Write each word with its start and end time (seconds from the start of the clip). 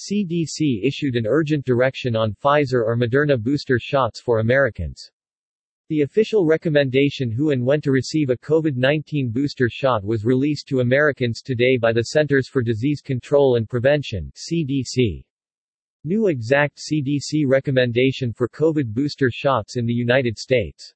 CDC 0.00 0.82
issued 0.82 1.14
an 1.14 1.26
urgent 1.26 1.66
direction 1.66 2.16
on 2.16 2.34
Pfizer 2.42 2.86
or 2.86 2.96
Moderna 2.96 3.38
booster 3.38 3.78
shots 3.78 4.18
for 4.18 4.38
Americans. 4.38 5.10
The 5.90 6.00
official 6.00 6.46
recommendation 6.46 7.30
who 7.30 7.50
and 7.50 7.66
when 7.66 7.82
to 7.82 7.90
receive 7.90 8.30
a 8.30 8.36
COVID-19 8.38 9.30
booster 9.30 9.68
shot 9.68 10.02
was 10.02 10.24
released 10.24 10.68
to 10.68 10.80
Americans 10.80 11.42
today 11.42 11.76
by 11.76 11.92
the 11.92 12.04
Centers 12.04 12.48
for 12.48 12.62
Disease 12.62 13.02
Control 13.02 13.56
and 13.56 13.68
Prevention 13.68 14.32
CDC. 14.36 15.22
New 16.04 16.28
exact 16.28 16.78
CDC 16.78 17.44
recommendation 17.46 18.32
for 18.32 18.48
COVID 18.48 18.94
booster 18.94 19.30
shots 19.30 19.76
in 19.76 19.84
the 19.84 19.92
United 19.92 20.38
States. 20.38 20.94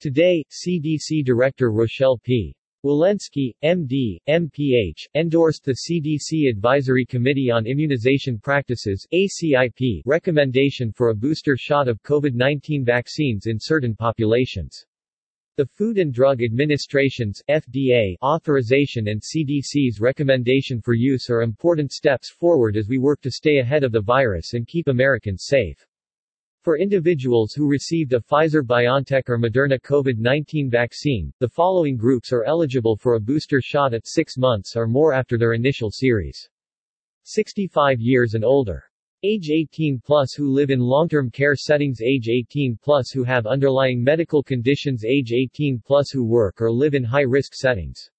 Today, 0.00 0.44
CDC 0.50 1.24
Director 1.24 1.72
Rochelle 1.72 2.18
P. 2.18 2.54
Walensky, 2.84 3.52
MD, 3.64 4.18
MPH, 4.28 5.08
endorsed 5.16 5.64
the 5.64 5.78
CDC 5.90 6.48
Advisory 6.48 7.04
Committee 7.04 7.50
on 7.50 7.66
Immunization 7.66 8.38
Practices 8.38 9.04
ACIP 9.12 10.02
recommendation 10.06 10.92
for 10.92 11.08
a 11.08 11.14
booster 11.14 11.56
shot 11.56 11.88
of 11.88 12.00
COVID-19 12.04 12.86
vaccines 12.86 13.46
in 13.46 13.58
certain 13.58 13.96
populations. 13.96 14.86
The 15.56 15.66
Food 15.66 15.98
and 15.98 16.14
Drug 16.14 16.40
Administration's 16.40 17.42
FDA 17.50 18.14
authorization 18.22 19.08
and 19.08 19.20
CDC's 19.20 19.98
recommendation 20.00 20.80
for 20.80 20.94
use 20.94 21.28
are 21.30 21.42
important 21.42 21.90
steps 21.90 22.30
forward 22.30 22.76
as 22.76 22.86
we 22.86 22.98
work 22.98 23.20
to 23.22 23.30
stay 23.32 23.58
ahead 23.58 23.82
of 23.82 23.90
the 23.90 24.00
virus 24.00 24.54
and 24.54 24.68
keep 24.68 24.86
Americans 24.86 25.46
safe. 25.46 25.84
For 26.68 26.76
individuals 26.76 27.54
who 27.54 27.66
received 27.66 28.12
a 28.12 28.20
Pfizer-BioNTech 28.20 29.30
or 29.30 29.38
Moderna 29.38 29.80
COVID-19 29.80 30.70
vaccine, 30.70 31.32
the 31.38 31.48
following 31.48 31.96
groups 31.96 32.30
are 32.30 32.44
eligible 32.44 32.94
for 32.94 33.14
a 33.14 33.20
booster 33.20 33.62
shot 33.62 33.94
at 33.94 34.06
6 34.06 34.36
months 34.36 34.76
or 34.76 34.86
more 34.86 35.14
after 35.14 35.38
their 35.38 35.54
initial 35.54 35.90
series. 35.90 36.50
65 37.22 38.02
years 38.02 38.34
and 38.34 38.44
older. 38.44 38.84
Age 39.22 39.48
18 39.48 40.02
plus 40.04 40.34
who 40.34 40.52
live 40.52 40.68
in 40.68 40.78
long-term 40.78 41.30
care 41.30 41.56
settings 41.56 42.02
Age 42.02 42.28
18 42.28 42.78
plus 42.82 43.12
who 43.12 43.24
have 43.24 43.46
underlying 43.46 44.04
medical 44.04 44.42
conditions 44.42 45.06
Age 45.06 45.32
18 45.32 45.80
plus 45.82 46.10
who 46.10 46.22
work 46.22 46.60
or 46.60 46.70
live 46.70 46.92
in 46.92 47.02
high-risk 47.02 47.54
settings. 47.54 48.10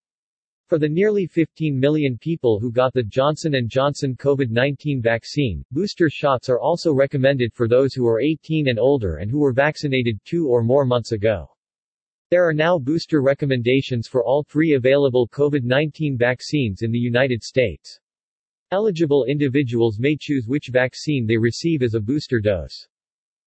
For 0.69 0.77
the 0.77 0.87
nearly 0.87 1.25
15 1.25 1.79
million 1.79 2.15
people 2.15 2.59
who 2.59 2.71
got 2.71 2.93
the 2.93 3.01
Johnson 3.01 3.55
& 3.61 3.67
Johnson 3.67 4.15
COVID-19 4.15 5.01
vaccine, 5.01 5.65
booster 5.71 6.11
shots 6.11 6.47
are 6.47 6.59
also 6.59 6.93
recommended 6.93 7.51
for 7.55 7.67
those 7.67 7.95
who 7.95 8.05
are 8.05 8.21
18 8.21 8.67
and 8.67 8.77
older 8.77 9.15
and 9.15 9.31
who 9.31 9.39
were 9.39 9.51
vaccinated 9.51 10.19
two 10.25 10.47
or 10.47 10.61
more 10.61 10.85
months 10.85 11.11
ago. 11.11 11.49
There 12.29 12.47
are 12.47 12.53
now 12.53 12.77
booster 12.77 13.23
recommendations 13.23 14.07
for 14.07 14.23
all 14.23 14.43
three 14.43 14.75
available 14.75 15.27
COVID-19 15.29 16.19
vaccines 16.19 16.83
in 16.83 16.91
the 16.91 16.99
United 16.99 17.41
States. 17.41 17.99
Eligible 18.69 19.25
individuals 19.25 19.97
may 19.97 20.15
choose 20.15 20.45
which 20.45 20.69
vaccine 20.71 21.25
they 21.25 21.37
receive 21.37 21.81
as 21.81 21.95
a 21.95 21.99
booster 21.99 22.39
dose. 22.39 22.87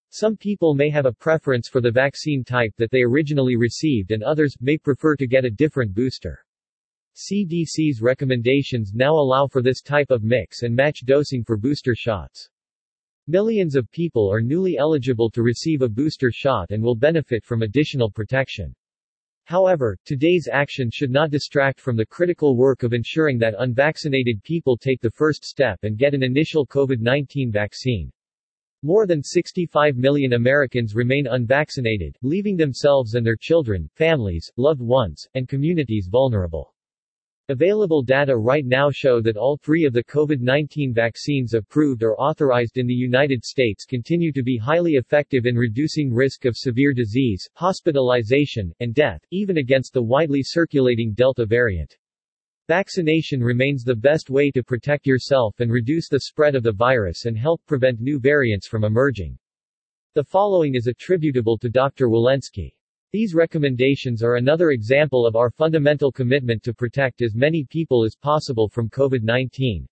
Some 0.09 0.35
people 0.35 0.73
may 0.73 0.89
have 0.89 1.05
a 1.05 1.13
preference 1.13 1.69
for 1.69 1.79
the 1.79 1.89
vaccine 1.89 2.43
type 2.43 2.73
that 2.75 2.91
they 2.91 3.01
originally 3.01 3.55
received 3.55 4.11
and 4.11 4.23
others 4.23 4.57
may 4.59 4.77
prefer 4.77 5.15
to 5.15 5.25
get 5.25 5.45
a 5.45 5.49
different 5.49 5.93
booster. 5.93 6.43
CDC's 7.15 8.01
recommendations 8.01 8.93
now 8.95 9.13
allow 9.13 9.45
for 9.45 9.61
this 9.61 9.81
type 9.81 10.09
of 10.09 10.23
mix 10.23 10.63
and 10.63 10.75
match 10.75 11.05
dosing 11.05 11.43
for 11.43 11.57
booster 11.57 11.93
shots. 11.93 12.49
Millions 13.27 13.75
of 13.75 13.91
people 13.91 14.27
are 14.33 14.41
newly 14.41 14.77
eligible 14.77 15.29
to 15.29 15.43
receive 15.43 15.83
a 15.83 15.87
booster 15.87 16.31
shot 16.31 16.71
and 16.71 16.81
will 16.81 16.95
benefit 16.95 17.45
from 17.45 17.61
additional 17.61 18.09
protection. 18.09 18.73
However, 19.45 19.95
today's 20.05 20.49
action 20.51 20.89
should 20.91 21.11
not 21.11 21.29
distract 21.29 21.79
from 21.79 21.95
the 21.95 22.05
critical 22.05 22.57
work 22.57 22.81
of 22.81 22.93
ensuring 22.93 23.37
that 23.39 23.55
unvaccinated 23.59 24.41
people 24.43 24.75
take 24.75 24.99
the 24.99 25.11
first 25.11 25.45
step 25.45 25.77
and 25.83 25.97
get 25.97 26.13
an 26.13 26.23
initial 26.23 26.65
COVID-19 26.65 27.51
vaccine. 27.51 28.11
More 28.81 29.05
than 29.05 29.21
65 29.21 29.97
million 29.97 30.33
Americans 30.33 30.95
remain 30.95 31.27
unvaccinated, 31.27 32.17
leaving 32.23 32.57
themselves 32.57 33.13
and 33.13 33.25
their 33.25 33.37
children, 33.37 33.87
families, 33.93 34.51
loved 34.57 34.81
ones, 34.81 35.27
and 35.35 35.47
communities 35.47 36.09
vulnerable. 36.11 36.72
Available 37.49 38.01
data 38.01 38.37
right 38.37 38.65
now 38.65 38.89
show 38.89 39.19
that 39.19 39.35
all 39.35 39.57
three 39.57 39.83
of 39.83 39.91
the 39.91 40.05
COVID-19 40.05 40.95
vaccines 40.95 41.53
approved 41.53 42.01
or 42.01 42.17
authorized 42.17 42.77
in 42.77 42.87
the 42.87 42.93
United 42.93 43.43
States 43.43 43.83
continue 43.83 44.31
to 44.31 44.41
be 44.41 44.57
highly 44.57 44.93
effective 44.93 45.45
in 45.45 45.57
reducing 45.57 46.09
risk 46.09 46.45
of 46.45 46.55
severe 46.55 46.93
disease, 46.93 47.45
hospitalization, 47.55 48.71
and 48.79 48.95
death, 48.95 49.19
even 49.31 49.57
against 49.57 49.91
the 49.91 50.01
widely 50.01 50.41
circulating 50.41 51.11
Delta 51.13 51.45
variant. 51.45 51.97
Vaccination 52.69 53.41
remains 53.41 53.83
the 53.83 53.93
best 53.93 54.29
way 54.29 54.49
to 54.49 54.63
protect 54.63 55.05
yourself 55.05 55.59
and 55.59 55.69
reduce 55.69 56.07
the 56.07 56.21
spread 56.21 56.55
of 56.55 56.63
the 56.63 56.71
virus 56.71 57.25
and 57.25 57.37
help 57.37 57.61
prevent 57.65 57.99
new 57.99 58.21
variants 58.21 58.69
from 58.69 58.85
emerging. 58.85 59.37
The 60.13 60.23
following 60.23 60.75
is 60.75 60.87
attributable 60.87 61.57
to 61.57 61.67
Dr. 61.67 62.07
Walensky. 62.07 62.71
These 63.13 63.35
recommendations 63.35 64.23
are 64.23 64.37
another 64.37 64.71
example 64.71 65.27
of 65.27 65.35
our 65.35 65.51
fundamental 65.51 66.11
commitment 66.11 66.63
to 66.63 66.73
protect 66.73 67.21
as 67.21 67.35
many 67.35 67.63
people 67.63 68.03
as 68.03 68.15
possible 68.15 68.67
from 68.67 68.89
COVID-19. 68.89 69.85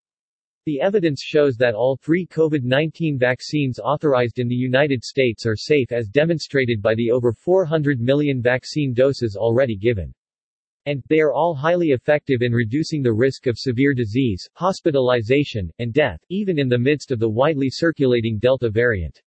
The 0.65 0.81
evidence 0.81 1.21
shows 1.21 1.55
that 1.57 1.75
all 1.75 1.97
three 1.97 2.25
COVID-19 2.25 3.19
vaccines 3.19 3.77
authorized 3.77 4.39
in 4.39 4.47
the 4.47 4.55
United 4.55 5.03
States 5.03 5.45
are 5.45 5.55
safe 5.55 5.91
as 5.91 6.09
demonstrated 6.09 6.81
by 6.81 6.95
the 6.95 7.11
over 7.11 7.31
400 7.31 7.99
million 8.01 8.41
vaccine 8.41 8.91
doses 8.91 9.35
already 9.35 9.77
given. 9.77 10.11
And, 10.87 11.03
they 11.07 11.19
are 11.19 11.31
all 11.31 11.53
highly 11.53 11.89
effective 11.89 12.41
in 12.41 12.53
reducing 12.53 13.03
the 13.03 13.13
risk 13.13 13.45
of 13.45 13.59
severe 13.59 13.93
disease, 13.93 14.49
hospitalization, 14.55 15.69
and 15.77 15.93
death, 15.93 16.19
even 16.29 16.57
in 16.57 16.67
the 16.67 16.79
midst 16.79 17.11
of 17.11 17.19
the 17.19 17.29
widely 17.29 17.69
circulating 17.69 18.39
Delta 18.39 18.71
variant. 18.71 19.21